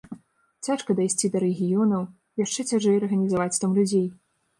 Цяжка 0.67 0.93
дайсці 0.99 1.29
да 1.35 1.41
рэгіёнаў, 1.43 2.07
яшчэ 2.43 2.65
цяжэй 2.71 2.97
арганізаваць 3.03 3.59
там 3.65 3.77
людзей. 3.77 4.07